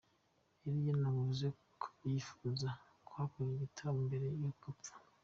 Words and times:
Yari 0.63 0.79
yanavuze 0.89 1.47
ko 1.81 1.87
yifuza 2.11 2.67
kuhakorera 3.05 3.55
igitaramo 3.57 3.99
mbere 4.07 4.27
yuko 4.39 4.65
apfa. 4.73 4.95